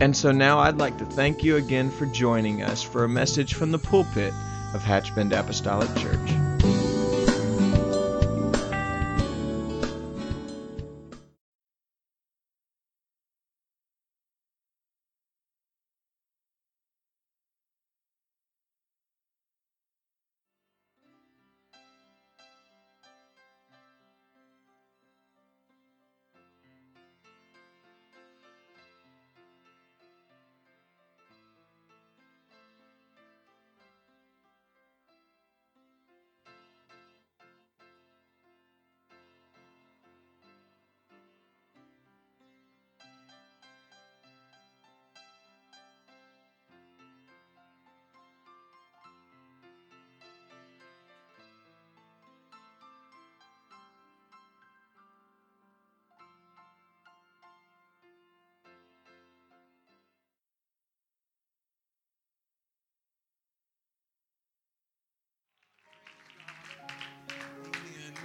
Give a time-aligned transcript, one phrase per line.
[0.00, 3.52] And so now I'd like to thank you again for joining us for a message
[3.52, 4.32] from the pulpit
[4.72, 6.49] of Hatchbend Apostolic Church.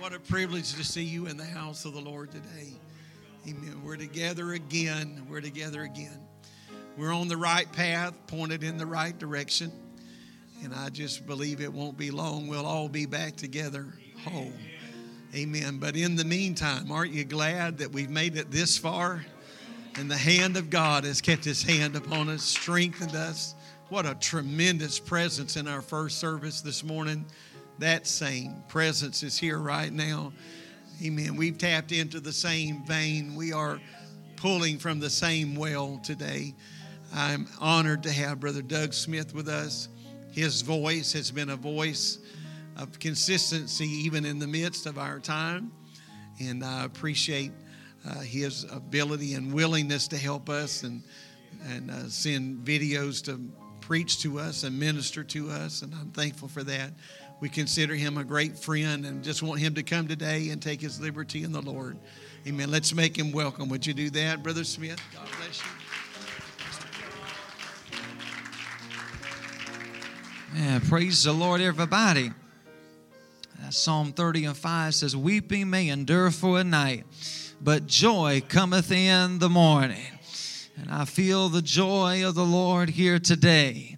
[0.06, 2.74] What a privilege to see you in the house of the Lord today.
[3.50, 3.82] Amen.
[3.84, 5.26] We're together again.
[5.28, 6.20] We're together again.
[6.96, 9.72] We're on the right path, pointed in the right direction.
[10.64, 12.48] And I just believe it won't be long.
[12.48, 13.88] We'll all be back together
[14.24, 14.54] whole.
[15.34, 15.80] Amen.
[15.80, 19.26] But in the meantime, aren't you glad that we've made it this far?
[19.96, 23.56] And the hand of God has kept his hand upon us, strengthened us.
[23.90, 27.26] What a tremendous presence in our first service this morning
[27.80, 30.32] that same presence is here right now.
[31.04, 31.36] Amen.
[31.36, 33.36] We've tapped into the same vein.
[33.36, 33.80] We are
[34.38, 36.54] pulling from the same well today.
[37.14, 39.90] I'm honored to have Brother Doug Smith with us.
[40.32, 42.20] His voice has been a voice
[42.78, 45.72] of consistency even in the midst of our time.
[46.40, 47.52] And I appreciate
[48.08, 51.02] uh, his ability and willingness to help us and,
[51.70, 53.40] and uh, send videos to
[53.86, 55.84] preach to us and minister to us.
[55.84, 56.92] And I'm thankful for that.
[57.40, 60.82] We consider him a great friend and just want him to come today and take
[60.82, 61.98] his liberty in the Lord.
[62.48, 62.72] Amen.
[62.72, 63.70] Let's make him welcome.
[63.70, 65.00] Would you do that, Brother Smith?
[65.14, 65.68] God bless you.
[70.56, 72.32] Yeah, praise the Lord, everybody.
[73.62, 77.06] Uh, Psalm 30 and 5 says, Weeping may endure for a night,
[77.62, 80.15] but joy cometh in the morning.
[80.78, 83.98] And I feel the joy of the Lord here today.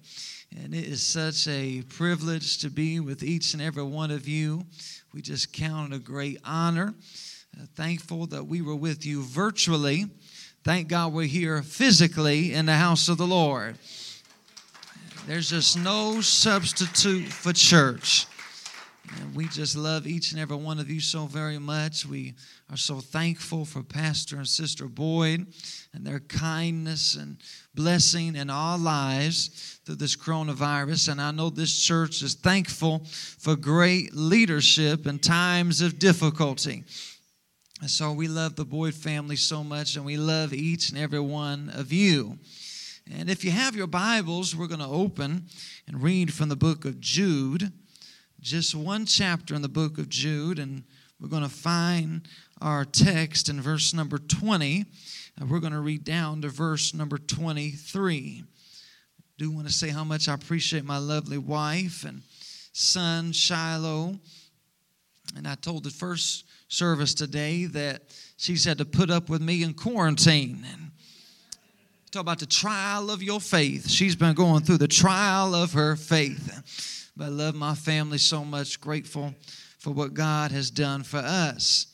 [0.63, 4.63] And it is such a privilege to be with each and every one of you.
[5.13, 6.93] We just count it a great honor.
[7.59, 10.05] Uh, thankful that we were with you virtually.
[10.63, 13.77] Thank God we're here physically in the house of the Lord.
[15.25, 18.27] There's just no substitute for church.
[19.15, 22.05] And we just love each and every one of you so very much.
[22.05, 22.33] We
[22.69, 25.47] are so thankful for Pastor and Sister Boyd
[25.93, 27.37] and their kindness and
[27.73, 31.09] blessing in our lives through this coronavirus.
[31.09, 33.05] And I know this church is thankful
[33.39, 36.83] for great leadership in times of difficulty.
[37.79, 41.19] And so we love the Boyd family so much, and we love each and every
[41.19, 42.39] one of you.
[43.15, 45.45] And if you have your Bibles, we're going to open
[45.87, 47.71] and read from the book of Jude
[48.47, 50.83] just one chapter in the book of Jude, and
[51.19, 52.21] we're going to find
[52.61, 54.85] our text in verse number 20.
[55.37, 58.43] And we're going to read down to verse number 23.
[58.43, 62.21] I do want to say how much I appreciate my lovely wife and
[62.71, 64.17] son, Shiloh.
[65.35, 68.03] And I told the first service today that
[68.37, 70.63] she's had to put up with me in quarantine.
[70.71, 70.91] And
[72.11, 73.89] talk about the trial of your faith.
[73.89, 76.96] She's been going through the trial of her faith.
[77.17, 79.33] But I love my family so much, grateful
[79.79, 81.87] for what God has done for us.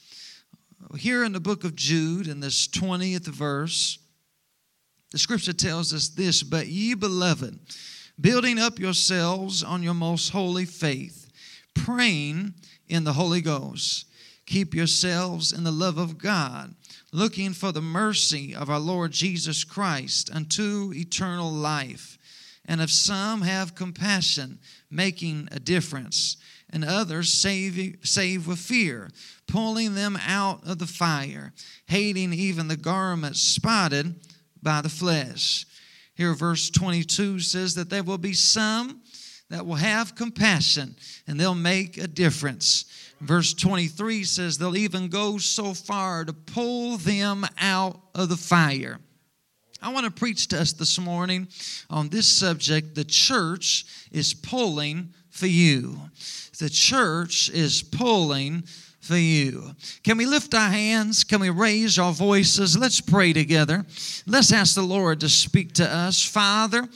[0.97, 3.99] Here in the book of Jude, in this 20th verse,
[5.11, 7.57] the scripture tells us this But ye beloved,
[8.19, 11.31] building up yourselves on your most holy faith,
[11.73, 12.55] praying
[12.89, 14.05] in the Holy Ghost,
[14.45, 16.75] keep yourselves in the love of God,
[17.13, 22.17] looking for the mercy of our Lord Jesus Christ unto eternal life.
[22.65, 26.37] And if some have compassion, making a difference,
[26.69, 29.09] and others save, save with fear,
[29.47, 31.53] pulling them out of the fire,
[31.87, 34.15] hating even the garments spotted
[34.61, 35.65] by the flesh.
[36.15, 39.01] Here, verse 22 says that there will be some
[39.49, 40.95] that will have compassion
[41.27, 42.85] and they'll make a difference.
[43.21, 48.99] Verse 23 says they'll even go so far to pull them out of the fire.
[49.83, 51.49] I want to preach to us this morning
[51.89, 52.95] on this subject.
[52.95, 55.99] The church is pulling for you.
[56.57, 58.63] The church is pulling
[59.01, 59.75] for you.
[60.03, 61.25] Can we lift our hands?
[61.25, 62.77] Can we raise our voices?
[62.77, 63.85] Let's pray together.
[64.25, 66.25] Let's ask the Lord to speak to us.
[66.25, 66.87] Father,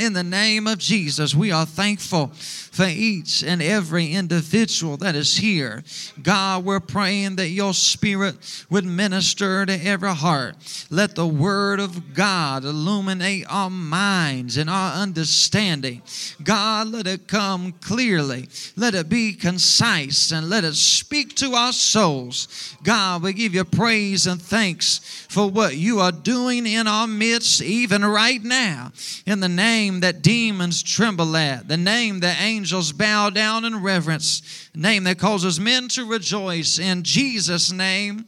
[0.00, 5.36] in the name of Jesus, we are thankful for each and every individual that is
[5.36, 5.82] here.
[6.22, 8.36] God, we're praying that your spirit
[8.70, 10.56] would minister to every heart.
[10.88, 16.02] Let the word of God illuminate our minds and our understanding.
[16.42, 18.48] God, let it come clearly.
[18.76, 22.76] Let it be concise and let it speak to our souls.
[22.82, 27.60] God, we give you praise and thanks for what you are doing in our midst,
[27.60, 28.92] even right now.
[29.26, 34.70] In the name that demons tremble at, the name that angels bow down in reverence,
[34.76, 36.78] name that causes men to rejoice.
[36.78, 38.26] In Jesus' name,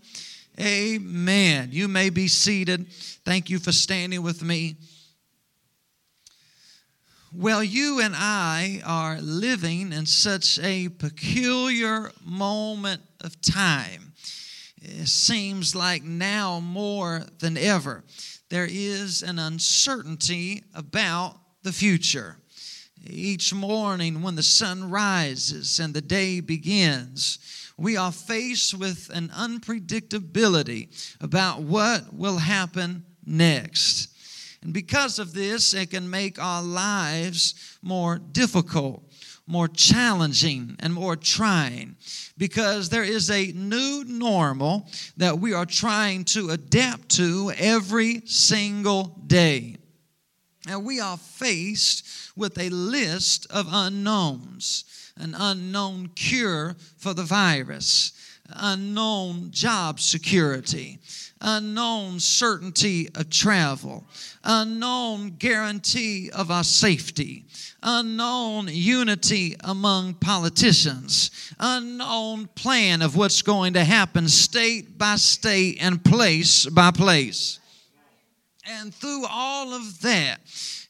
[0.59, 1.69] amen.
[1.71, 2.91] You may be seated.
[3.25, 4.75] Thank you for standing with me.
[7.35, 14.13] Well, you and I are living in such a peculiar moment of time.
[14.83, 18.05] It seems like now more than ever,
[18.51, 22.37] there is an uncertainty about the future.
[23.05, 27.39] Each morning, when the sun rises and the day begins,
[27.77, 34.09] we are faced with an unpredictability about what will happen next.
[34.63, 39.03] And because of this, it can make our lives more difficult,
[39.49, 41.97] more challenging, and more trying
[42.39, 49.21] because there is a new normal that we are trying to adapt to every single
[49.27, 49.77] day.
[50.69, 52.07] And we are faced
[52.37, 54.85] with a list of unknowns.
[55.17, 58.13] An unknown cure for the virus,
[58.49, 60.99] unknown job security,
[61.43, 64.07] unknown certainty of travel,
[64.45, 67.45] unknown guarantee of our safety,
[67.83, 76.05] unknown unity among politicians, unknown plan of what's going to happen state by state and
[76.05, 77.59] place by place.
[78.81, 80.41] And through all of that,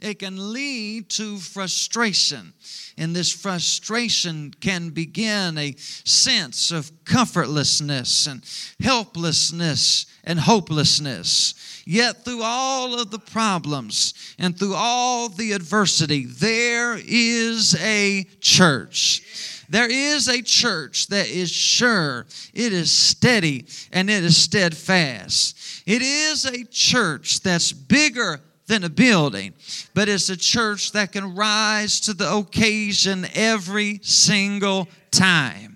[0.01, 2.53] it can lead to frustration.
[2.97, 8.45] And this frustration can begin a sense of comfortlessness and
[8.81, 11.83] helplessness and hopelessness.
[11.85, 19.52] Yet, through all of the problems and through all the adversity, there is a church.
[19.73, 25.57] There is a church that is sure, it is steady, and it is steadfast.
[25.87, 29.55] It is a church that's bigger than a building,
[29.95, 35.72] but it's a church that can rise to the occasion every single time.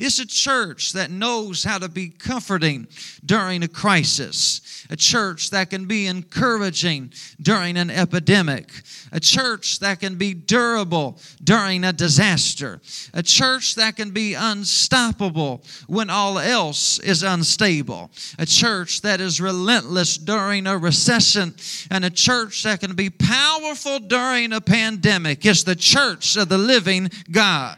[0.00, 2.88] It's a church that knows how to be comforting
[3.22, 8.72] during a crisis, a church that can be encouraging during an epidemic,
[9.12, 12.80] a church that can be durable during a disaster,
[13.12, 19.38] a church that can be unstoppable when all else is unstable, a church that is
[19.38, 21.54] relentless during a recession,
[21.90, 25.44] and a church that can be powerful during a pandemic.
[25.44, 27.76] It's the church of the living God.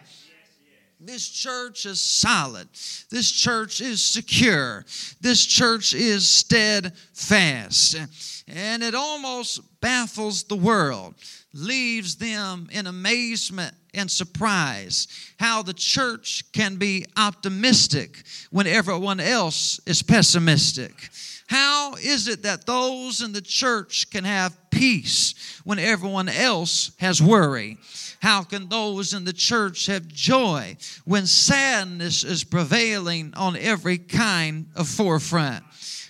[1.04, 2.68] This church is solid.
[3.10, 4.84] This church is secure.
[5.20, 7.96] This church is steadfast.
[8.46, 11.16] And it almost baffles the world,
[11.52, 15.08] leaves them in amazement and surprise
[15.40, 21.10] how the church can be optimistic when everyone else is pessimistic.
[21.48, 27.20] How is it that those in the church can have peace when everyone else has
[27.20, 27.76] worry?
[28.22, 34.66] How can those in the church have joy when sadness is prevailing on every kind
[34.76, 35.64] of forefront?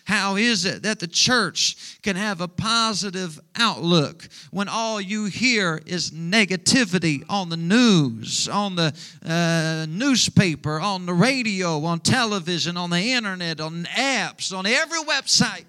[0.04, 5.80] How is it that the church can have a positive outlook when all you hear
[5.86, 8.92] is negativity on the news, on the
[9.24, 15.64] uh, newspaper, on the radio, on television, on the internet, on apps, on every website?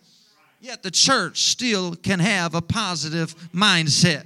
[0.60, 4.26] Yet the church still can have a positive mindset.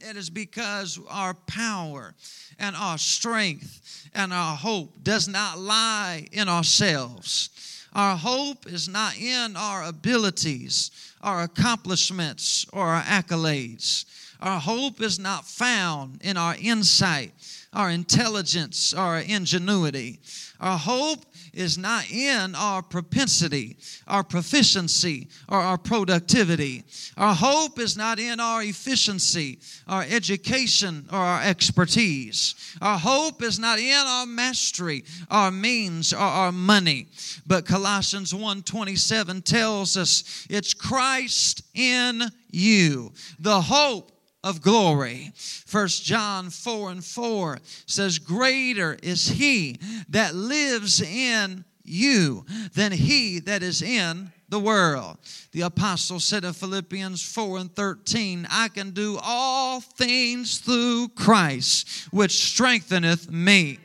[0.00, 2.14] It is because our power
[2.58, 7.50] and our strength and our hope does not lie in ourselves.
[7.92, 10.90] Our hope is not in our abilities,
[11.20, 14.04] our accomplishments, or our accolades.
[14.40, 17.32] Our hope is not found in our insight,
[17.72, 20.20] our intelligence, our ingenuity.
[20.60, 23.76] Our hope is not in our propensity,
[24.06, 26.84] our proficiency, or our productivity.
[27.16, 32.54] Our hope is not in our efficiency, our education, or our expertise.
[32.80, 37.08] Our hope is not in our mastery, our means, or our money.
[37.46, 44.09] But Colossians 1:27 tells us it's Christ in you, the hope
[44.42, 45.32] of glory.
[45.34, 49.78] First John 4 and 4 says, Greater is he
[50.08, 52.44] that lives in you
[52.74, 55.18] than he that is in the world.
[55.52, 62.08] The apostle said in Philippians 4 and 13, I can do all things through Christ,
[62.10, 63.78] which strengtheneth me.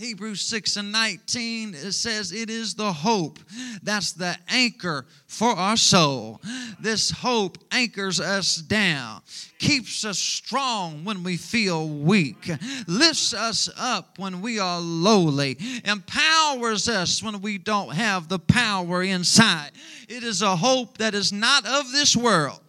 [0.00, 3.38] Hebrews 6 and 19, it says, It is the hope.
[3.82, 6.40] That's the anchor for our soul.
[6.80, 9.20] This hope anchors us down,
[9.58, 12.50] keeps us strong when we feel weak,
[12.86, 19.02] lifts us up when we are lowly, empowers us when we don't have the power
[19.02, 19.72] inside.
[20.08, 22.60] It is a hope that is not of this world.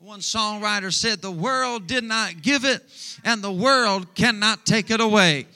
[0.00, 2.82] One songwriter said, The world did not give it,
[3.22, 5.46] and the world cannot take it away.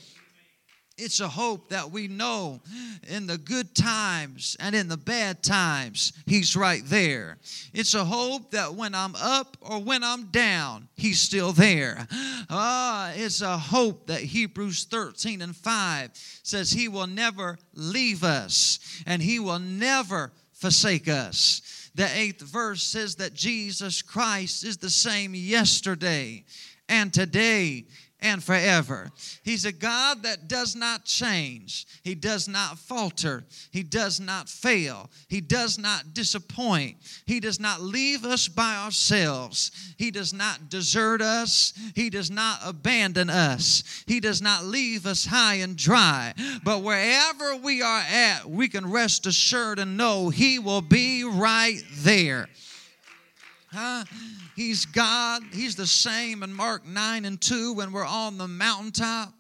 [0.99, 2.61] It's a hope that we know
[3.09, 7.39] in the good times and in the bad times, He's right there.
[7.73, 12.07] It's a hope that when I'm up or when I'm down, He's still there.
[12.51, 16.11] Ah, it's a hope that Hebrews 13 and 5
[16.43, 21.91] says He will never leave us and He will never forsake us.
[21.95, 26.45] The eighth verse says that Jesus Christ is the same yesterday
[26.89, 27.87] and today
[28.21, 29.11] and forever.
[29.43, 31.87] He's a God that does not change.
[32.03, 33.45] He does not falter.
[33.71, 35.09] He does not fail.
[35.29, 36.97] He does not disappoint.
[37.27, 39.71] He does not leave us by ourselves.
[39.97, 41.73] He does not desert us.
[41.95, 44.05] He does not abandon us.
[44.07, 46.35] He does not leave us high and dry.
[46.65, 51.83] But wherever we are at, we can rest assured and know He will be right
[51.93, 52.49] there.
[53.71, 54.05] Huh?
[54.57, 55.43] He's God.
[55.53, 59.33] He's the same in Mark 9 and 2 when we're on the mountaintop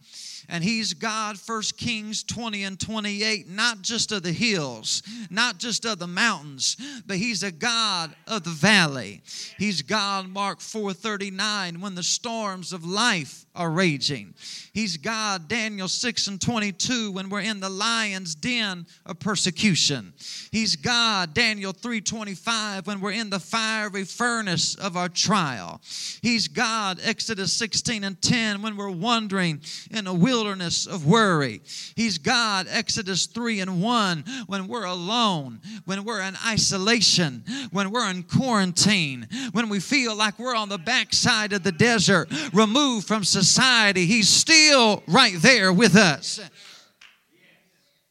[0.49, 5.85] and he's God, 1 Kings 20 and 28, not just of the hills, not just
[5.85, 6.76] of the mountains,
[7.07, 9.23] but he's a God of the valley.
[9.59, 14.35] He's God, Mark 4:39, when the storms of life are raging.
[14.73, 20.14] He's God, Daniel 6 and 22, when we're in the lion's den of persecution.
[20.52, 25.81] He's God, Daniel 3:25, when we're in the fiery furnace of our trial.
[26.23, 31.61] He's God, Exodus 16 and 10, when we're wandering in a wilderness wilderness of worry.
[31.97, 37.42] He's God, Exodus 3 and 1, when we're alone, when we're in isolation,
[37.73, 42.28] when we're in quarantine, when we feel like we're on the backside of the desert,
[42.52, 44.07] removed from society.
[44.07, 46.38] He's still right there with us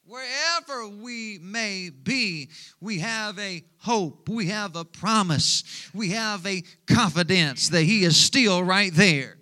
[0.06, 6.64] wherever we may be, we have a hope, we have a promise, we have a
[6.88, 9.37] confidence that He is still right there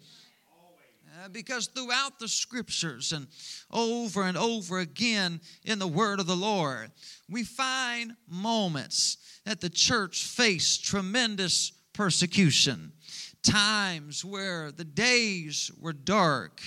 [1.36, 3.28] because throughout the scriptures and
[3.70, 6.92] over and over again in the word of the Lord,
[7.30, 12.94] we find moments that the church faced tremendous persecution.
[13.44, 16.62] Times where the days were dark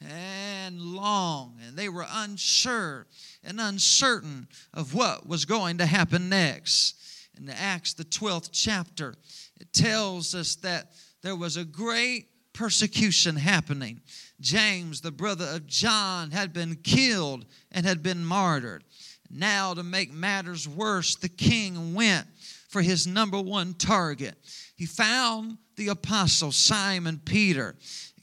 [0.00, 3.06] and long, and they were unsure
[3.44, 6.96] and uncertain of what was going to happen next.
[7.36, 9.14] In Acts, the 12th chapter,
[9.60, 14.00] it tells us that there was a great persecution happening.
[14.40, 18.84] James, the brother of John, had been killed and had been martyred.
[19.30, 22.26] Now, to make matters worse, the king went
[22.68, 24.36] for his number one target.
[24.76, 27.76] He found the apostle Simon Peter,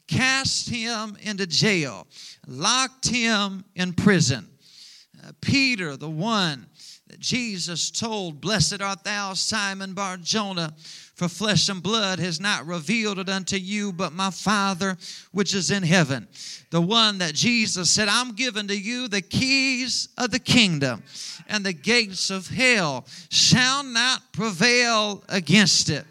[0.07, 2.07] cast him into jail,
[2.47, 4.47] locked him in prison.
[5.23, 6.65] Uh, Peter, the one
[7.07, 10.73] that Jesus told, Blessed art thou, Simon Bar Jonah,
[11.21, 14.97] for flesh and blood has not revealed it unto you, but my Father
[15.31, 16.27] which is in heaven.
[16.71, 21.03] The one that Jesus said, I'm giving to you the keys of the kingdom,
[21.47, 26.05] and the gates of hell shall not prevail against it.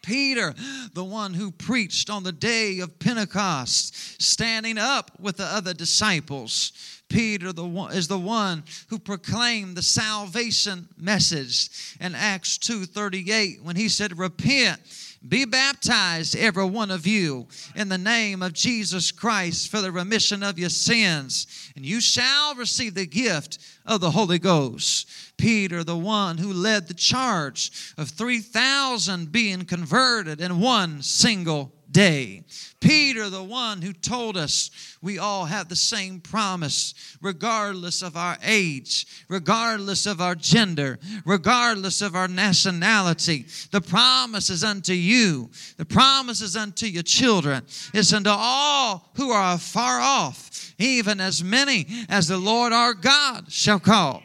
[0.00, 0.54] Peter,
[0.94, 6.93] the one who preached on the day of Pentecost, standing up with the other disciples.
[7.08, 11.68] Peter the one, is the one who proclaimed the salvation message
[12.00, 14.80] in Acts 2:38 when he said, "Repent,
[15.26, 20.42] be baptized, every one of you, in the name of Jesus Christ for the remission
[20.42, 21.46] of your sins,
[21.76, 25.06] and you shall receive the gift of the Holy Ghost."
[25.36, 32.42] Peter, the one who led the charge of 3,000 being converted in one single day.
[32.80, 38.36] Peter, the one who told us we all have the same promise, regardless of our
[38.42, 43.46] age, regardless of our gender, regardless of our nationality.
[43.70, 49.30] The promise is unto you, the promise is unto your children, it's unto all who
[49.30, 54.22] are far off, even as many as the Lord our God shall call.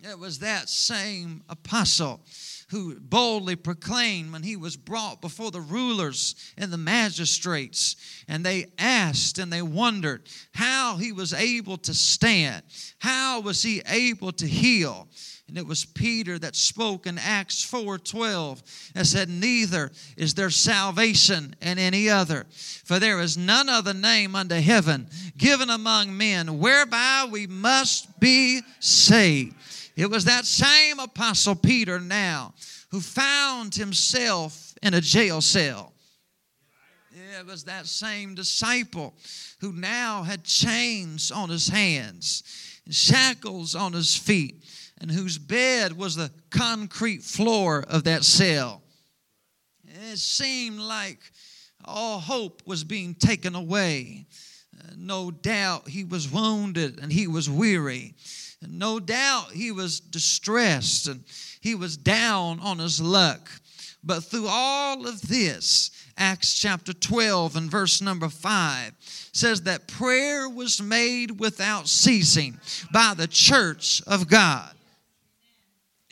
[0.00, 2.20] It was that same apostle
[2.70, 7.96] who boldly proclaimed when he was brought before the rulers and the magistrates.
[8.28, 10.22] And they asked and they wondered
[10.54, 12.62] how he was able to stand.
[12.98, 15.08] How was he able to heal?
[15.46, 18.62] And it was Peter that spoke in Acts 4:12
[18.94, 22.46] and said, Neither is there salvation in any other,
[22.84, 25.06] for there is none other name under heaven
[25.36, 29.54] given among men whereby we must be saved.
[29.96, 32.54] It was that same Apostle Peter now
[32.90, 35.92] who found himself in a jail cell.
[37.38, 39.14] It was that same disciple
[39.60, 42.42] who now had chains on his hands
[42.84, 44.64] and shackles on his feet,
[45.00, 48.82] and whose bed was the concrete floor of that cell.
[49.84, 51.18] It seemed like
[51.84, 54.26] all hope was being taken away.
[54.76, 58.14] Uh, no doubt he was wounded and he was weary.
[58.68, 61.24] No doubt he was distressed and
[61.60, 63.50] he was down on his luck.
[64.02, 68.92] But through all of this, Acts chapter 12 and verse number 5
[69.32, 72.58] says that prayer was made without ceasing
[72.92, 74.73] by the church of God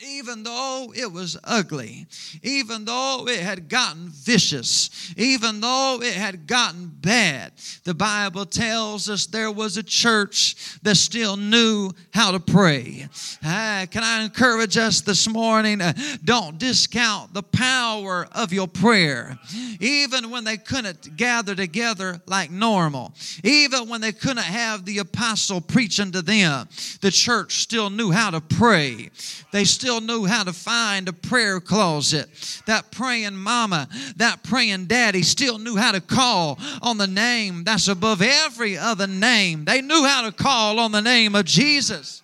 [0.03, 2.05] even though it was ugly,
[2.41, 7.51] even though it had gotten vicious, even though it had gotten bad,
[7.83, 13.07] the Bible tells us there was a church that still knew how to pray.
[13.43, 15.81] Uh, can I encourage us this morning?
[15.81, 15.93] Uh,
[16.23, 19.37] don't discount the power of your prayer.
[19.79, 25.61] Even when they couldn't gather together like normal, even when they couldn't have the apostle
[25.61, 26.67] preaching to them,
[27.01, 29.09] the church still knew how to pray.
[29.51, 32.27] They still still knew how to find a prayer closet.
[32.65, 37.87] That praying mama, that praying daddy still knew how to call on the name that's
[37.87, 39.65] above every other name.
[39.65, 42.23] They knew how to call on the name of Jesus.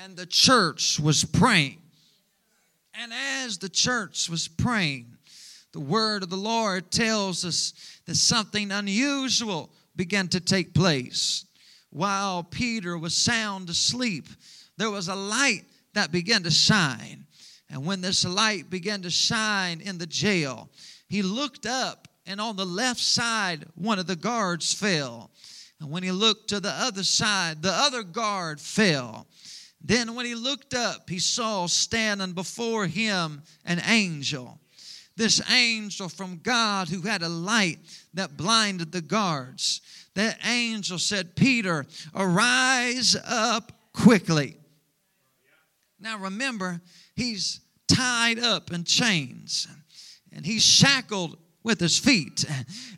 [0.00, 1.78] And the church was praying.
[2.94, 3.12] And
[3.44, 5.06] as the church was praying,
[5.72, 7.72] the word of the Lord tells us
[8.06, 11.46] that something unusual began to take place.
[11.90, 14.26] While Peter was sound asleep,
[14.82, 15.62] there was a light
[15.94, 17.24] that began to shine.
[17.70, 20.70] And when this light began to shine in the jail,
[21.08, 25.30] he looked up, and on the left side, one of the guards fell.
[25.80, 29.28] And when he looked to the other side, the other guard fell.
[29.80, 34.58] Then, when he looked up, he saw standing before him an angel.
[35.14, 37.78] This angel from God who had a light
[38.14, 39.80] that blinded the guards.
[40.14, 44.56] That angel said, Peter, arise up quickly.
[46.02, 46.80] Now remember,
[47.14, 49.68] he's tied up in chains
[50.32, 52.44] and he's shackled with his feet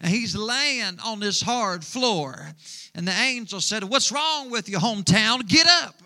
[0.00, 2.48] and he's laying on this hard floor.
[2.94, 5.46] And the angel said, What's wrong with you, hometown?
[5.46, 5.96] Get up.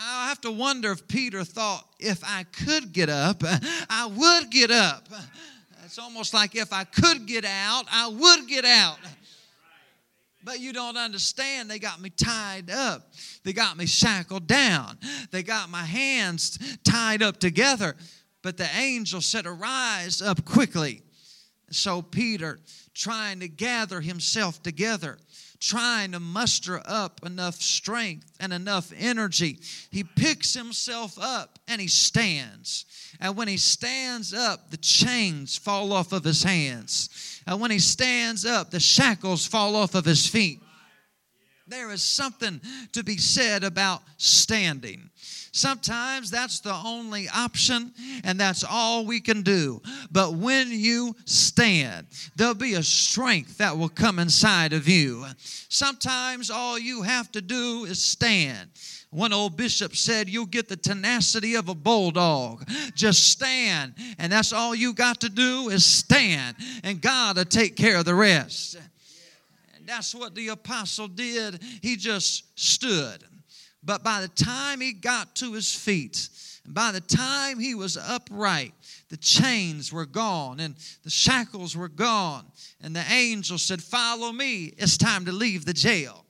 [0.00, 3.42] I have to wonder if Peter thought if I could get up,
[3.90, 5.08] I would get up.
[5.84, 8.98] It's almost like if I could get out, I would get out.
[10.44, 11.70] But you don't understand.
[11.70, 13.12] They got me tied up.
[13.48, 14.98] They got me shackled down.
[15.30, 17.96] They got my hands tied up together.
[18.42, 21.00] But the angel said, Arise up quickly.
[21.70, 22.58] So Peter,
[22.92, 25.16] trying to gather himself together,
[25.60, 31.88] trying to muster up enough strength and enough energy, he picks himself up and he
[31.88, 32.84] stands.
[33.18, 37.40] And when he stands up, the chains fall off of his hands.
[37.46, 40.60] And when he stands up, the shackles fall off of his feet.
[41.68, 42.60] There is something
[42.92, 45.10] to be said about standing.
[45.52, 47.92] Sometimes that's the only option
[48.24, 49.82] and that's all we can do.
[50.10, 55.26] But when you stand, there'll be a strength that will come inside of you.
[55.68, 58.70] Sometimes all you have to do is stand.
[59.10, 62.68] One old bishop said, You'll get the tenacity of a bulldog.
[62.94, 63.94] Just stand.
[64.18, 66.56] And that's all you got to do is stand.
[66.84, 68.76] And God will take care of the rest.
[69.88, 71.62] And that's what the apostle did.
[71.80, 73.24] He just stood.
[73.82, 76.28] But by the time he got to his feet,
[76.66, 78.74] by the time he was upright,
[79.08, 80.74] the chains were gone and
[81.04, 82.44] the shackles were gone.
[82.82, 84.74] And the angel said, Follow me.
[84.76, 86.26] It's time to leave the jail.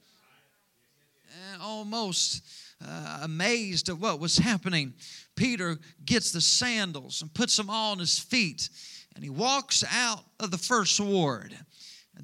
[1.53, 2.44] And almost
[2.87, 4.94] uh, amazed at what was happening,
[5.35, 8.68] Peter gets the sandals and puts them on his feet,
[9.16, 11.57] and he walks out of the first ward.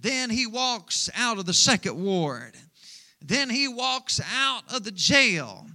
[0.01, 2.55] Then he walks out of the second ward.
[3.23, 5.67] Then he walks out of the jail.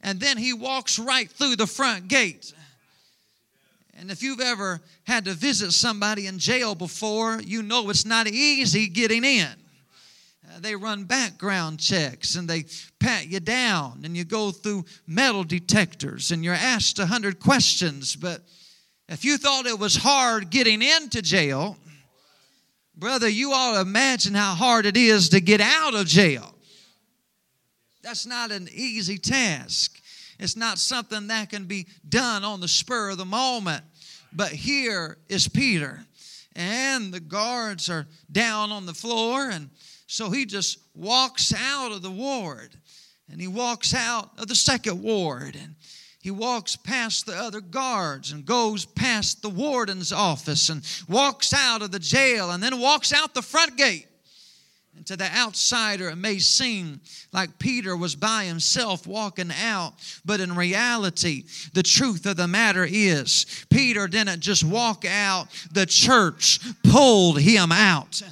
[0.00, 2.52] And then he walks right through the front gate.
[3.96, 8.26] And if you've ever had to visit somebody in jail before, you know it's not
[8.26, 9.48] easy getting in.
[10.46, 12.64] Uh, they run background checks and they
[12.98, 18.16] pat you down and you go through metal detectors and you're asked a hundred questions.
[18.16, 18.42] But
[19.08, 21.76] if you thought it was hard getting into jail,
[22.96, 26.54] brother, you ought to imagine how hard it is to get out of jail.
[28.02, 30.00] That's not an easy task.
[30.38, 33.82] It's not something that can be done on the spur of the moment.
[34.32, 36.04] But here is Peter,
[36.56, 39.70] and the guards are down on the floor, and
[40.06, 42.76] so he just walks out of the ward,
[43.30, 45.76] and he walks out of the second ward, and
[46.24, 51.82] he walks past the other guards and goes past the warden's office and walks out
[51.82, 54.06] of the jail and then walks out the front gate.
[54.96, 59.92] And to the outsider, it may seem like Peter was by himself walking out,
[60.24, 65.84] but in reality, the truth of the matter is, Peter didn't just walk out, the
[65.84, 68.22] church pulled him out.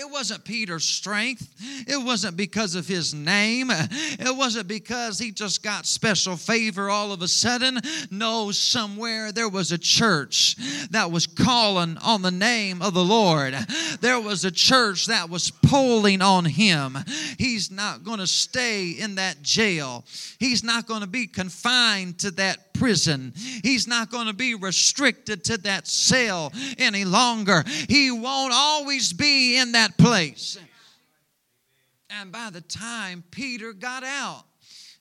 [0.00, 1.46] It wasn't Peter's strength.
[1.86, 3.70] It wasn't because of his name.
[3.70, 7.78] It wasn't because he just got special favor all of a sudden.
[8.10, 10.56] No, somewhere there was a church
[10.90, 13.54] that was calling on the name of the Lord.
[14.00, 16.96] There was a church that was pulling on him.
[17.36, 20.06] He's not going to stay in that jail,
[20.38, 23.34] he's not going to be confined to that prison.
[23.62, 27.62] He's not going to be restricted to that cell any longer.
[27.88, 30.58] He won't always be in that place.
[32.08, 34.44] And by the time Peter got out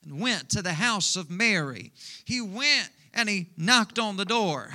[0.04, 1.92] and went to the house of Mary,
[2.26, 4.70] he went and he knocked on the door.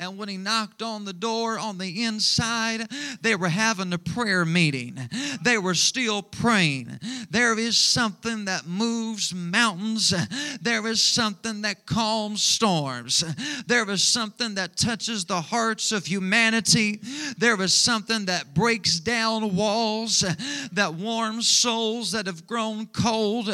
[0.00, 4.46] And when he knocked on the door on the inside, they were having a prayer
[4.46, 4.98] meeting.
[5.44, 6.98] They were still praying.
[7.28, 10.14] There is something that moves mountains,
[10.62, 13.22] there is something that calms storms,
[13.66, 17.00] there is something that touches the hearts of humanity,
[17.36, 20.24] there is something that breaks down walls,
[20.72, 23.50] that warms souls that have grown cold,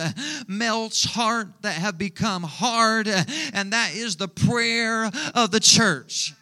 [0.46, 3.09] melts heart that have become hard,
[3.52, 6.35] and that is the prayer of the church.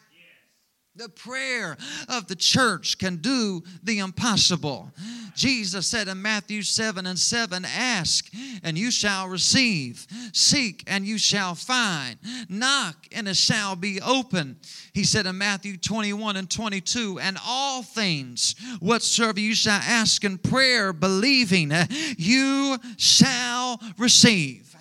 [0.96, 1.76] The prayer
[2.08, 4.92] of the church can do the impossible.
[5.34, 8.30] Jesus said in Matthew 7 and 7 Ask
[8.62, 12.16] and you shall receive, seek and you shall find,
[12.48, 14.56] knock and it shall be open.
[14.92, 20.38] He said in Matthew 21 and 22 And all things whatsoever you shall ask in
[20.38, 21.72] prayer, believing,
[22.16, 24.76] you shall receive.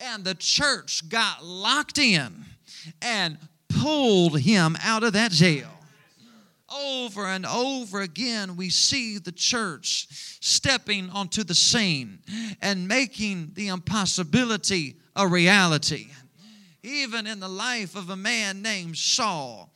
[0.00, 2.46] And the church got locked in
[3.02, 3.36] and
[3.70, 5.68] pulled him out of that jail.
[6.72, 10.06] Over and over again, we see the church
[10.40, 12.20] stepping onto the scene
[12.62, 16.08] and making the impossibility a reality.
[16.82, 19.72] Even in the life of a man named Saul,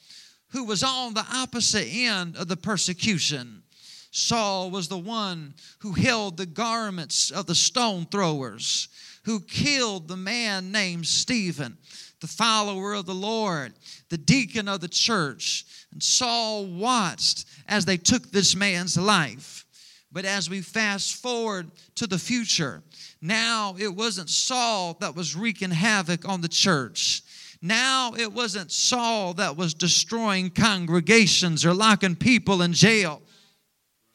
[0.50, 3.62] who was on the opposite end of the persecution.
[4.12, 8.88] Saul was the one who held the garments of the stone throwers,
[9.24, 11.76] who killed the man named Stephen
[12.24, 13.74] the follower of the Lord,
[14.08, 15.66] the deacon of the church.
[15.92, 19.66] And Saul watched as they took this man's life.
[20.10, 22.82] But as we fast forward to the future,
[23.20, 27.22] now it wasn't Saul that was wreaking havoc on the church.
[27.60, 33.20] Now it wasn't Saul that was destroying congregations or locking people in jail.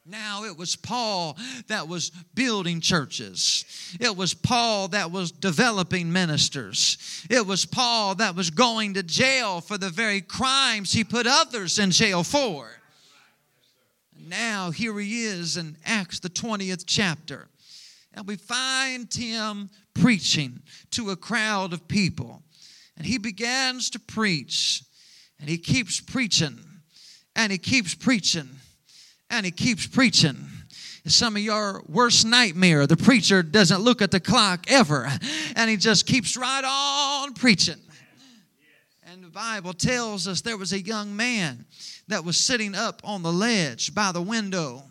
[0.10, 3.64] Now it was Paul that was building churches.
[4.00, 7.26] It was Paul that was developing ministers.
[7.30, 11.78] It was Paul that was going to jail for the very crimes he put others
[11.78, 12.72] in jail for.
[14.18, 17.48] Now here he is in Acts, the 20th chapter.
[18.14, 22.42] And we find him preaching to a crowd of people.
[22.98, 24.84] And he begins to preach.
[25.40, 26.60] And he keeps preaching.
[27.36, 28.50] And he keeps preaching
[29.30, 30.48] and he keeps preaching.
[31.06, 35.10] Some of your worst nightmare, the preacher doesn't look at the clock ever,
[35.56, 37.80] and he just keeps right on preaching.
[39.04, 41.66] And the Bible tells us there was a young man
[42.10, 44.84] that was sitting up on the ledge by the window,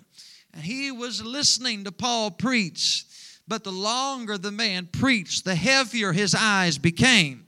[0.53, 3.05] and he was listening to Paul preach.
[3.47, 7.47] But the longer the man preached, the heavier his eyes became.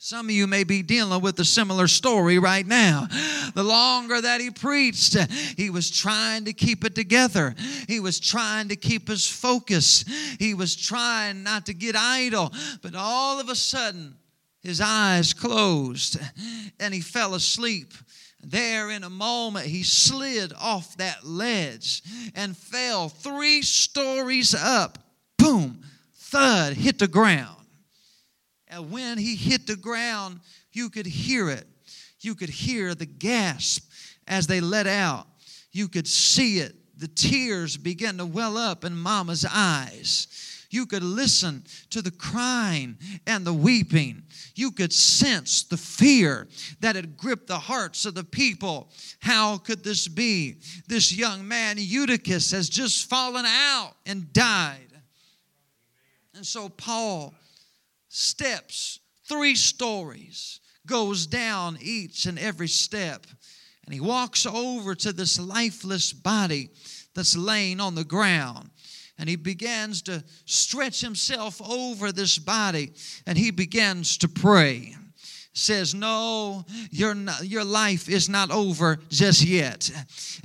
[0.00, 3.08] Some of you may be dealing with a similar story right now.
[3.54, 5.16] The longer that he preached,
[5.56, 7.56] he was trying to keep it together.
[7.88, 10.04] He was trying to keep his focus.
[10.38, 12.52] He was trying not to get idle.
[12.80, 14.14] But all of a sudden,
[14.62, 16.20] his eyes closed
[16.78, 17.92] and he fell asleep.
[18.40, 22.02] There, in a moment, he slid off that ledge
[22.36, 24.98] and fell three stories up.
[25.38, 25.82] Boom,
[26.14, 27.57] thud, hit the ground.
[28.68, 30.40] And when he hit the ground,
[30.72, 31.66] you could hear it.
[32.20, 33.90] You could hear the gasp
[34.26, 35.26] as they let out.
[35.72, 36.74] You could see it.
[36.98, 40.26] The tears began to well up in Mama's eyes.
[40.70, 44.24] You could listen to the crying and the weeping.
[44.54, 46.46] You could sense the fear
[46.80, 48.90] that had gripped the hearts of the people.
[49.20, 50.58] How could this be?
[50.86, 54.92] This young man, Eutychus, has just fallen out and died.
[56.34, 57.34] And so Paul
[58.08, 63.26] steps, three stories, goes down each and every step.
[63.84, 66.70] And he walks over to this lifeless body
[67.14, 68.70] that's laying on the ground.
[69.18, 72.92] And he begins to stretch himself over this body
[73.26, 74.94] and he begins to pray
[75.58, 79.90] says, No, your, your life is not over just yet.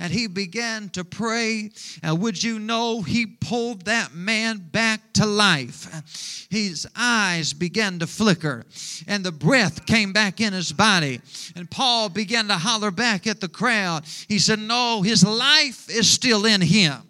[0.00, 1.70] And he began to pray.
[2.02, 6.46] And would you know, he pulled that man back to life.
[6.50, 8.64] His eyes began to flicker,
[9.06, 11.20] and the breath came back in his body.
[11.56, 14.04] And Paul began to holler back at the crowd.
[14.28, 17.02] He said, No, his life is still in him.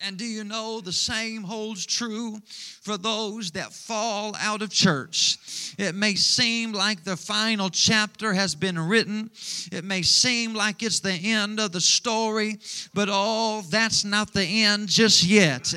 [0.00, 2.38] And do you know the same holds true
[2.82, 5.38] for those that fall out of church?
[5.76, 9.30] It may seem like the final chapter has been written,
[9.72, 12.58] it may seem like it's the end of the story,
[12.94, 15.74] but oh, that's not the end just yet.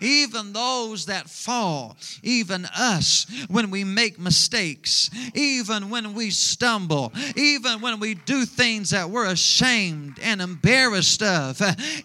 [0.00, 7.80] Even those that fall, even us, when we make mistakes, even when we stumble, even
[7.80, 11.56] when we do things that we're ashamed and embarrassed of,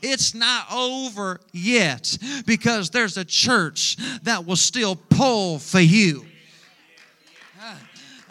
[0.01, 6.25] it's not over yet because there's a church that will still pull for you.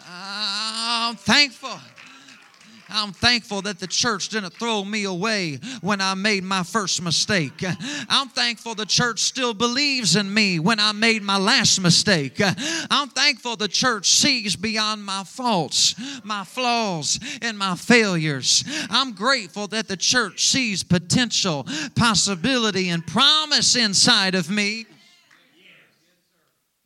[0.01, 1.79] Ah, I'm thankful.
[2.91, 7.63] I'm thankful that the church didn't throw me away when I made my first mistake.
[8.09, 12.41] I'm thankful the church still believes in me when I made my last mistake.
[12.89, 18.63] I'm thankful the church sees beyond my faults, my flaws, and my failures.
[18.89, 24.85] I'm grateful that the church sees potential, possibility, and promise inside of me.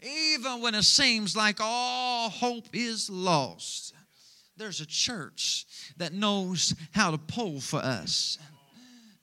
[0.02, 3.94] Even when it seems like all hope is lost,
[4.58, 5.66] there's a church
[5.98, 8.38] that knows how to pull for us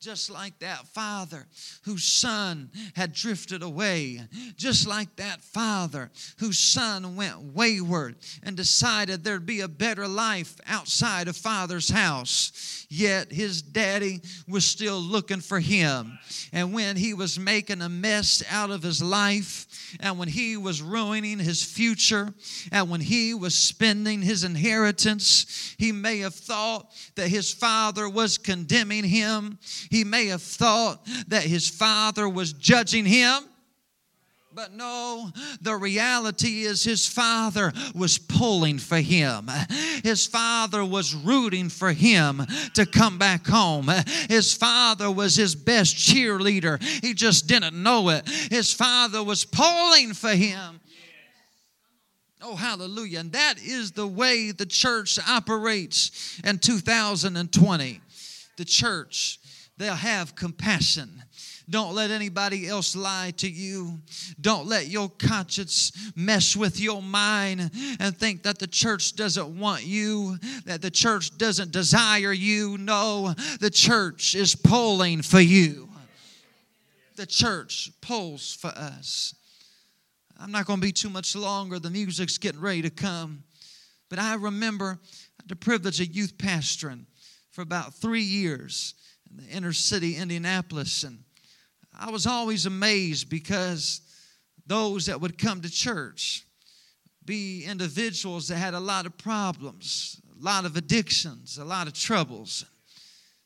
[0.00, 1.46] just like that father
[1.82, 4.20] whose son had drifted away,
[4.56, 10.56] just like that father whose son went wayward and decided there'd be a better life
[10.66, 12.79] outside of father's house.
[12.92, 16.18] Yet his daddy was still looking for him.
[16.52, 19.68] And when he was making a mess out of his life,
[20.00, 22.34] and when he was ruining his future,
[22.72, 28.38] and when he was spending his inheritance, he may have thought that his father was
[28.38, 29.60] condemning him.
[29.88, 33.49] He may have thought that his father was judging him.
[34.52, 39.48] But no, the reality is his father was pulling for him.
[40.02, 42.42] His father was rooting for him
[42.74, 43.88] to come back home.
[44.28, 46.82] His father was his best cheerleader.
[46.82, 48.28] He just didn't know it.
[48.28, 50.80] His father was pulling for him.
[52.42, 53.20] Oh, hallelujah.
[53.20, 58.00] And that is the way the church operates in 2020.
[58.56, 59.38] The church,
[59.76, 61.22] they'll have compassion
[61.70, 64.00] don't let anybody else lie to you.
[64.40, 69.84] Don't let your conscience mess with your mind and think that the church doesn't want
[69.84, 72.76] you, that the church doesn't desire you.
[72.76, 75.88] No, the church is pulling for you.
[77.16, 79.34] The church pulls for us.
[80.38, 81.78] I'm not going to be too much longer.
[81.78, 83.44] The music's getting ready to come.
[84.08, 84.98] But I remember
[85.46, 87.04] the privilege of youth pastoring
[87.50, 88.94] for about three years
[89.30, 91.04] in the inner city, Indianapolis.
[91.04, 91.18] And
[92.00, 94.00] I was always amazed because
[94.66, 96.46] those that would come to church
[97.26, 101.92] be individuals that had a lot of problems, a lot of addictions, a lot of
[101.92, 102.64] troubles.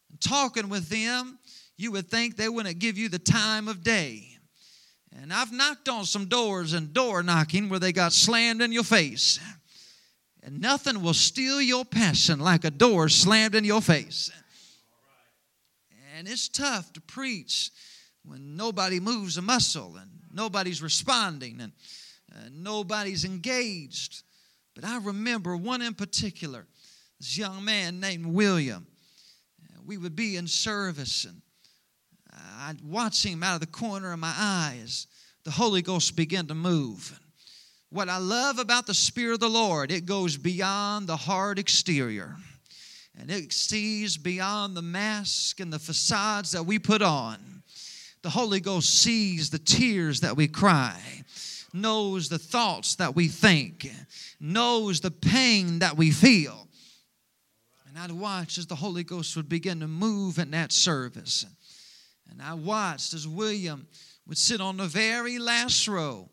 [0.08, 1.36] And talking with them,
[1.76, 4.38] you would think they wouldn't give you the time of day.
[5.20, 8.84] And I've knocked on some doors and door knocking where they got slammed in your
[8.84, 9.40] face.
[10.44, 14.30] And nothing will steal your passion like a door slammed in your face.
[16.16, 17.72] And it's tough to preach
[18.24, 21.72] when nobody moves a muscle and nobody's responding and
[22.34, 24.22] uh, nobody's engaged.
[24.74, 26.66] But I remember one in particular,
[27.20, 28.86] this young man named William.
[29.86, 31.42] We would be in service, and
[32.58, 35.06] I'd watch him out of the corner of my eyes.
[35.44, 37.20] The Holy Ghost began to move.
[37.90, 42.34] What I love about the Spirit of the Lord, it goes beyond the hard exterior.
[43.16, 47.53] And it sees beyond the mask and the facades that we put on.
[48.24, 50.98] The Holy Ghost sees the tears that we cry,
[51.74, 53.86] knows the thoughts that we think,
[54.40, 56.66] knows the pain that we feel.
[57.86, 61.44] And I'd watch as the Holy Ghost would begin to move in that service.
[62.30, 63.86] And I watched as William
[64.26, 66.30] would sit on the very last row.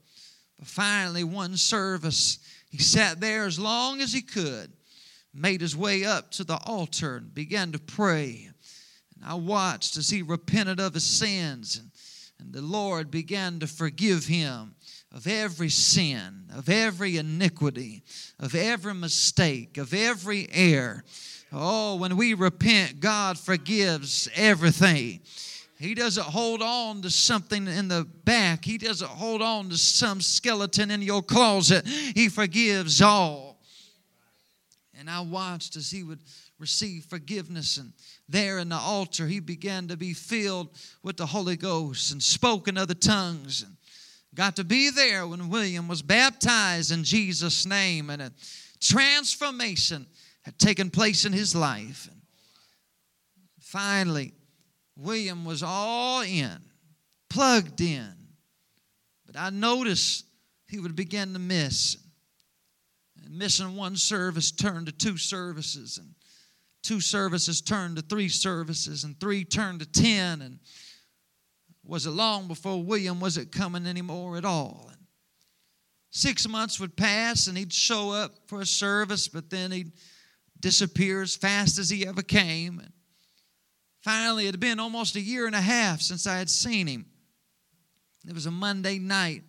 [0.57, 4.71] But finally, one service, he sat there as long as he could,
[5.33, 8.50] made his way up to the altar and began to pray.
[9.21, 11.91] And I watched as he repented of his sins, and,
[12.39, 14.73] and the Lord began to forgive him
[15.13, 18.01] of every sin, of every iniquity,
[18.39, 21.03] of every mistake, of every error.
[21.51, 25.19] Oh, when we repent, God forgives everything.
[25.77, 28.63] He doesn't hold on to something in the back.
[28.63, 31.85] He doesn't hold on to some skeleton in your closet.
[31.87, 33.59] He forgives all.
[34.97, 36.19] And I watched as he would
[36.59, 37.77] receive forgiveness.
[37.77, 37.91] And
[38.31, 40.69] there in the altar, he began to be filled
[41.03, 43.63] with the Holy Ghost and spoke in other tongues.
[43.63, 43.75] And
[44.33, 48.09] got to be there when William was baptized in Jesus' name.
[48.09, 48.31] And a
[48.79, 50.05] transformation
[50.43, 52.07] had taken place in his life.
[52.11, 52.21] And
[53.59, 54.33] finally,
[54.95, 56.57] William was all in,
[57.29, 58.13] plugged in.
[59.25, 60.25] But I noticed
[60.67, 61.97] he would begin to miss.
[63.23, 66.15] And missing one service turned to two services, and
[66.83, 70.41] two services turned to three services, and three turned to ten.
[70.41, 70.59] And
[71.83, 74.87] was it long before William wasn't coming anymore at all?
[74.91, 75.01] And
[76.11, 79.91] six months would pass, and he'd show up for a service, but then he'd
[80.59, 82.79] disappear as fast as he ever came.
[82.79, 82.91] And
[84.01, 87.05] Finally, it had been almost a year and a half since I had seen him.
[88.27, 89.43] It was a Monday night.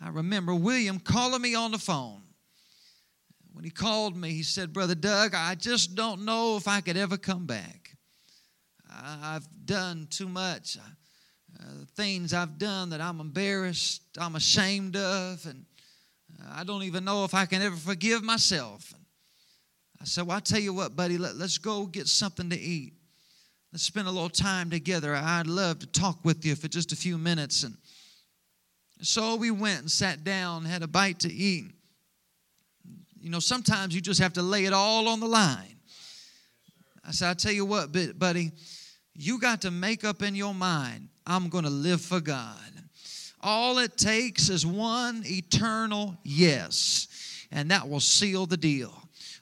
[0.00, 2.22] I remember William calling me on the phone.
[3.58, 6.96] When he called me, he said, Brother Doug, I just don't know if I could
[6.96, 7.96] ever come back.
[8.88, 10.78] I've done too much.
[10.78, 11.64] Uh,
[11.96, 15.64] things I've done that I'm embarrassed, I'm ashamed of, and
[16.52, 18.94] I don't even know if I can ever forgive myself.
[20.00, 22.92] I said, Well, I'll tell you what, buddy, let, let's go get something to eat.
[23.72, 25.16] Let's spend a little time together.
[25.16, 27.64] I'd love to talk with you for just a few minutes.
[27.64, 27.76] And
[29.02, 31.72] so we went and sat down, had a bite to eat.
[33.28, 35.76] You know, sometimes you just have to lay it all on the line.
[37.04, 38.52] I said, I tell you what, buddy,
[39.12, 42.56] you got to make up in your mind, I'm going to live for God.
[43.42, 48.94] All it takes is one eternal yes, and that will seal the deal.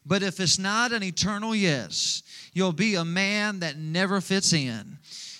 [0.04, 2.24] But if it's not an eternal yes,
[2.56, 4.96] You'll be a man that never fits in.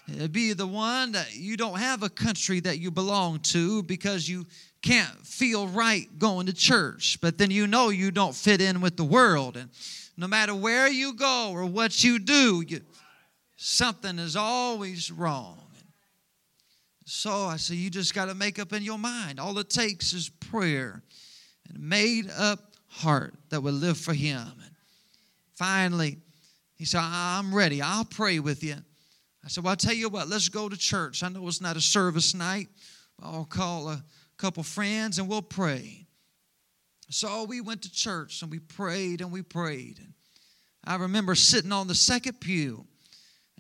[0.07, 4.29] It'll be the one that you don't have a country that you belong to because
[4.29, 4.45] you
[4.87, 8.96] can't feel right going to church, but then you know you don't fit in with
[8.96, 9.57] the world.
[9.57, 9.70] And
[10.16, 12.81] no matter where you go or what you do, you,
[13.57, 15.59] something is always wrong.
[17.05, 19.38] So I say, you just got to make up in your mind.
[19.38, 21.03] All it takes is prayer
[21.68, 24.40] and a made up heart that will live for Him.
[24.40, 24.70] And
[25.55, 26.18] finally,
[26.77, 27.81] he said, I'm ready.
[27.81, 28.77] I'll pray with you.
[29.44, 31.22] I said, Well, I'll tell you what, let's go to church.
[31.22, 32.68] I know it's not a service night.
[33.22, 34.03] I'll call a
[34.37, 36.07] couple friends and we'll pray.
[37.09, 39.99] So we went to church and we prayed and we prayed.
[39.99, 40.12] And
[40.85, 42.87] I remember sitting on the second pew,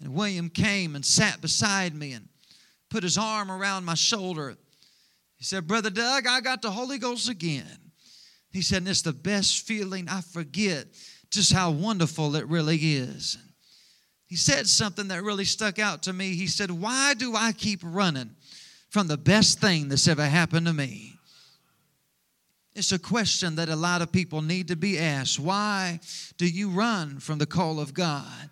[0.00, 2.28] and William came and sat beside me and
[2.90, 4.56] put his arm around my shoulder.
[5.36, 7.92] He said, Brother Doug, I got the Holy Ghost again.
[8.50, 10.86] He said, and it's the best feeling I forget
[11.30, 13.38] just how wonderful it really is.
[14.26, 16.34] He said something that really stuck out to me.
[16.34, 18.30] He said, Why do I keep running
[18.96, 21.12] from the best thing that's ever happened to me?
[22.74, 25.38] It's a question that a lot of people need to be asked.
[25.38, 26.00] Why
[26.38, 28.48] do you run from the call of God?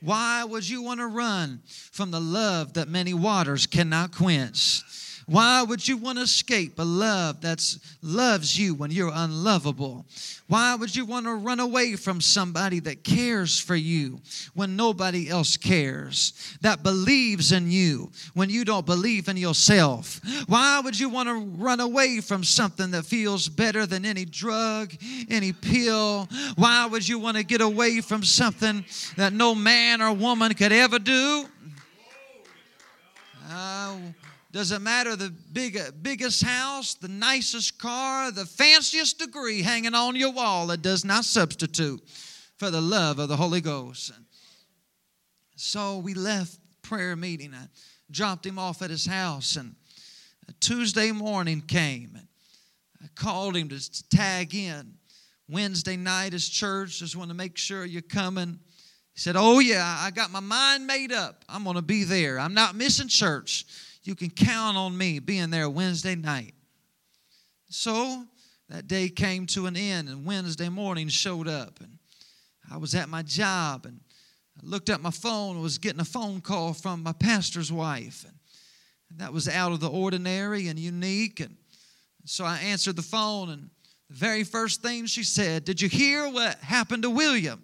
[0.00, 4.80] Why would you want to run from the love that many waters cannot quench?
[5.26, 10.04] Why would you want to escape a love that loves you when you're unlovable?
[10.48, 14.20] Why would you want to run away from somebody that cares for you
[14.54, 16.56] when nobody else cares?
[16.60, 20.20] That believes in you when you don't believe in yourself?
[20.46, 24.92] Why would you want to run away from something that feels better than any drug,
[25.30, 26.28] any pill?
[26.56, 28.84] Why would you want to get away from something
[29.16, 31.46] that no man or woman could ever do?
[33.48, 33.96] Uh,
[34.52, 40.30] Doesn't matter the big, biggest house, the nicest car, the fanciest degree hanging on your
[40.30, 42.02] wall, it does not substitute
[42.58, 44.12] for the love of the Holy Ghost.
[45.56, 47.54] So we left prayer meeting.
[47.54, 47.68] I
[48.10, 49.74] dropped him off at his house, and
[50.60, 52.10] Tuesday morning came.
[52.14, 52.28] And
[53.02, 54.94] I called him to tag in.
[55.48, 56.98] Wednesday night is church.
[56.98, 58.58] Just want to make sure you're coming.
[59.14, 61.44] He said, Oh, yeah, I got my mind made up.
[61.48, 62.38] I'm going to be there.
[62.38, 63.64] I'm not missing church
[64.04, 66.54] you can count on me being there Wednesday night.
[67.68, 68.24] So
[68.68, 71.80] that day came to an end, and Wednesday morning showed up.
[71.80, 71.98] And
[72.70, 74.00] I was at my job, and
[74.58, 78.24] I looked at my phone, and was getting a phone call from my pastor's wife.
[78.24, 78.34] And,
[79.16, 81.40] that was out of the ordinary and unique.
[81.40, 81.54] And
[82.24, 83.68] so I answered the phone, and
[84.08, 87.62] the very first thing she said, Did you hear what happened to William?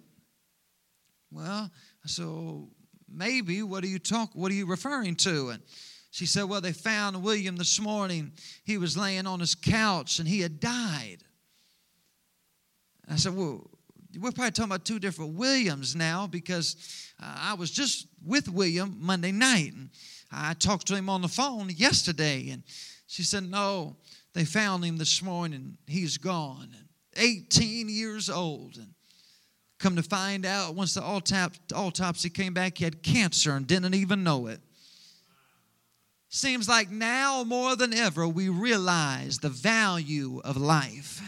[1.31, 1.71] Well,
[2.03, 2.69] I so oh,
[3.11, 5.49] maybe what are you talk what are you referring to?
[5.49, 5.63] And
[6.11, 8.31] she said, Well, they found William this morning.
[8.63, 11.23] He was laying on his couch and he had died.
[13.07, 13.69] I said, Well,
[14.19, 16.75] we're probably talking about two different Williams now because
[17.21, 19.73] uh, I was just with William Monday night.
[19.73, 19.89] And
[20.31, 22.49] I talked to him on the phone yesterday.
[22.49, 22.63] And
[23.07, 23.97] she said, No,
[24.33, 25.77] they found him this morning.
[25.85, 26.69] He's gone.
[27.17, 28.77] 18 years old.
[28.77, 28.93] And
[29.79, 34.23] come to find out, once the autopsy came back, he had cancer and didn't even
[34.23, 34.59] know it.
[36.29, 41.21] Seems like now more than ever we realize the value of life.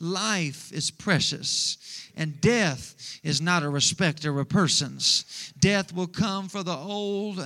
[0.00, 5.52] Life is precious, and death is not a respecter of persons.
[5.60, 7.42] Death will come for the old,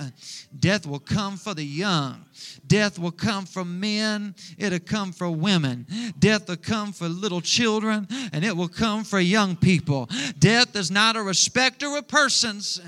[0.59, 2.25] death will come for the young.
[2.65, 5.85] Death will come for men, it'll come for women.
[6.17, 10.09] Death will come for little children, and it will come for young people.
[10.39, 12.81] Death is not a respecter of persons.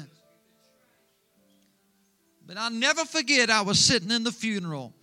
[2.52, 4.94] But I'll never forget, I was sitting in the funeral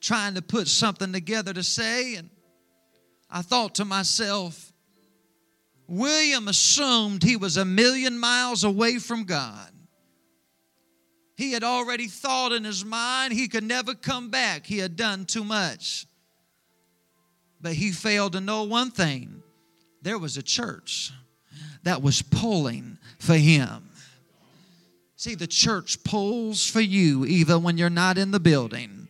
[0.00, 2.28] trying to put something together to say, and
[3.30, 4.72] I thought to myself,
[5.86, 9.70] William assumed he was a million miles away from God.
[11.36, 14.66] He had already thought in his mind he could never come back.
[14.66, 16.04] He had done too much.
[17.60, 19.44] But he failed to know one thing
[20.02, 21.12] there was a church
[21.84, 23.87] that was pulling for him.
[25.18, 29.08] See, the church pulls for you even when you're not in the building.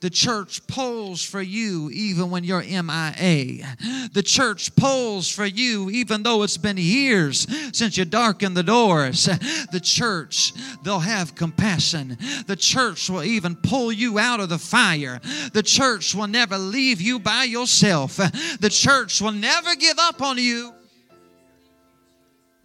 [0.00, 3.64] The church pulls for you even when you're MIA.
[4.12, 9.24] The church pulls for you even though it's been years since you darkened the doors.
[9.72, 10.52] The church,
[10.82, 12.18] they'll have compassion.
[12.46, 15.22] The church will even pull you out of the fire.
[15.54, 18.18] The church will never leave you by yourself.
[18.18, 20.74] The church will never give up on you.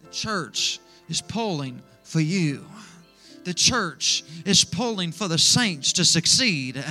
[0.02, 0.78] The church
[1.08, 2.66] is pulling for you.
[3.44, 6.82] The church is pulling for the saints to succeed.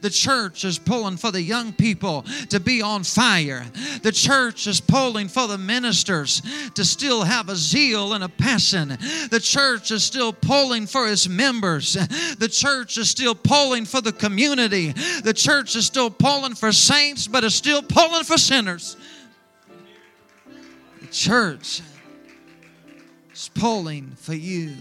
[0.00, 3.64] The church is pulling for the young people to be on fire.
[4.02, 6.42] The church is pulling for the ministers
[6.74, 8.88] to still have a zeal and a passion.
[9.30, 11.94] The church is still pulling for its members.
[11.94, 14.92] The church is still pulling for the community.
[15.22, 18.96] The church is still pulling for saints, but is still pulling for sinners.
[21.00, 21.80] The church
[23.32, 24.74] is pulling for you.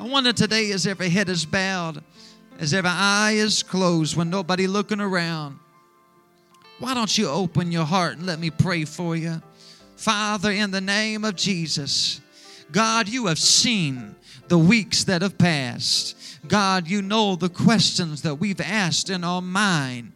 [0.00, 2.02] I wonder today, as every head is bowed,
[2.58, 5.58] as every eye is closed, when nobody looking around,
[6.78, 9.42] why don't you open your heart and let me pray for you?
[9.96, 12.22] Father, in the name of Jesus,
[12.72, 14.14] God, you have seen
[14.48, 16.16] the weeks that have passed.
[16.48, 20.12] God, you know the questions that we've asked in our mind.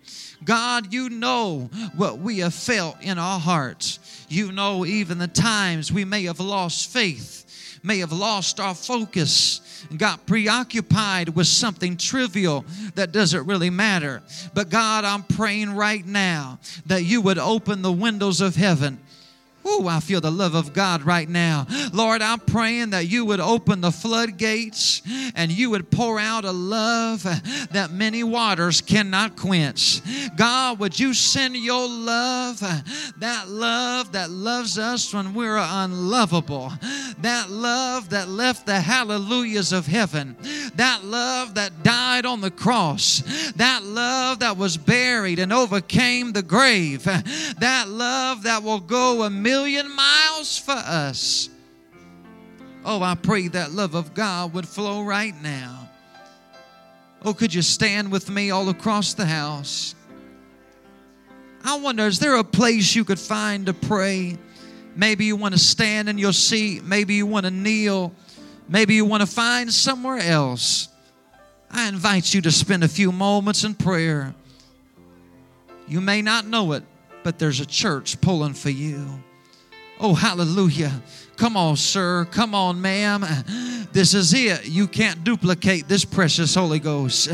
[0.47, 3.99] God, you know what we have felt in our hearts.
[4.30, 9.61] You know even the times we may have lost faith, may have lost our focus,
[9.97, 12.64] got preoccupied with something trivial
[12.95, 14.22] that doesn't really matter.
[14.55, 18.99] But God, I'm praying right now that you would open the windows of heaven
[19.67, 21.67] Ooh, I feel the love of God right now.
[21.93, 25.01] Lord, I'm praying that you would open the floodgates
[25.35, 30.03] and you would pour out a love that many waters cannot quench.
[30.37, 32.61] God, would you send your love,
[33.19, 36.71] that love that loves us when we're unlovable,
[37.21, 40.37] that love that left the hallelujahs of heaven,
[40.75, 43.23] that love that died on the cross,
[43.57, 49.31] that love that was buried and overcame the grave, that love that will go a
[49.31, 51.49] million million miles for us.
[52.85, 55.89] Oh, I pray that love of God would flow right now.
[57.25, 59.95] Oh, could you stand with me all across the house?
[61.65, 64.37] I wonder, is there a place you could find to pray?
[64.97, 66.83] Maybe you want to stand in your seat.
[66.83, 68.13] Maybe you want to kneel.
[68.69, 70.89] Maybe you want to find somewhere else.
[71.71, 74.35] I invite you to spend a few moments in prayer.
[75.87, 76.83] You may not know it,
[77.23, 79.23] but there's a church pulling for you.
[80.01, 80.93] Oh, hallelujah.
[81.37, 82.27] Come on, sir.
[82.31, 83.25] Come on, ma'am.
[83.93, 84.67] This is it.
[84.67, 87.31] You can't duplicate this precious Holy Ghost.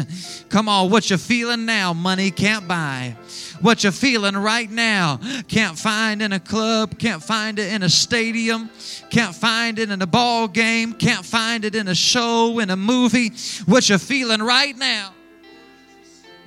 [0.48, 3.16] Come on, what you're feeling now, money can't buy.
[3.60, 7.88] What you're feeling right now, can't find in a club, can't find it in a
[7.90, 8.70] stadium,
[9.10, 12.76] can't find it in a ball game, can't find it in a show, in a
[12.76, 13.32] movie.
[13.66, 15.12] What you're feeling right now,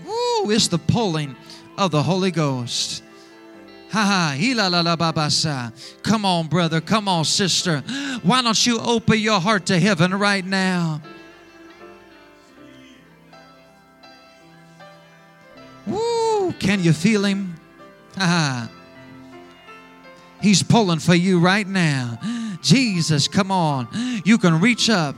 [0.05, 1.35] woo, it's the pulling
[1.77, 3.02] of the Holy Ghost.
[3.93, 5.71] Ha ha,
[6.01, 6.81] Come on, brother.
[6.81, 7.81] Come on, sister.
[8.23, 10.99] Why don't you open your heart to heaven right now?
[15.85, 16.53] Woo!
[16.53, 17.53] Can you feel him?
[18.17, 18.67] Ha.
[20.41, 22.17] He's pulling for you right now.
[22.63, 23.87] Jesus, come on.
[24.25, 25.15] You can reach up.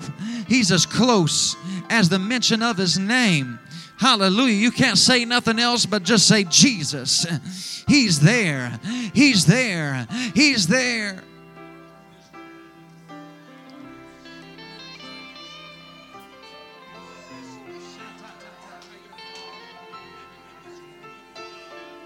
[0.50, 1.56] He's as close
[1.90, 3.58] as the mention of his name.
[3.98, 4.56] Hallelujah.
[4.56, 7.84] You can't say nothing else but just say Jesus.
[7.88, 8.80] He's there.
[9.14, 10.08] He's there.
[10.34, 11.24] He's there.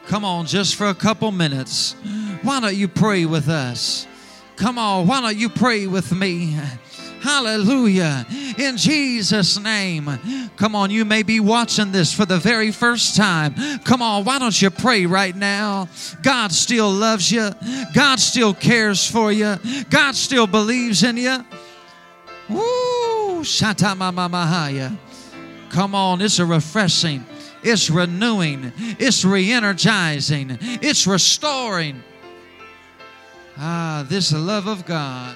[0.05, 1.95] Come on, just for a couple minutes.
[2.41, 4.07] Why don't you pray with us?
[4.55, 6.57] Come on, why don't you pray with me?
[7.21, 8.25] Hallelujah.
[8.57, 10.09] In Jesus' name.
[10.55, 13.55] Come on, you may be watching this for the very first time.
[13.83, 15.87] Come on, why don't you pray right now?
[16.21, 17.51] God still loves you,
[17.93, 19.57] God still cares for you,
[19.89, 21.45] God still believes in you.
[22.49, 23.41] Woo!
[23.43, 24.97] Shatamamamahaya.
[25.69, 27.23] Come on, it's a refreshing,
[27.63, 32.03] it's renewing, it's re energizing, it's restoring.
[33.57, 35.35] Ah, this love of God.